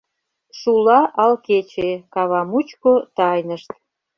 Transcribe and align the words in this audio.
Шула 0.59 0.99
ал 1.23 1.33
кече, 1.45 1.89
кава 2.13 2.41
мучко 2.51 2.93
тайнышт. 3.15 3.69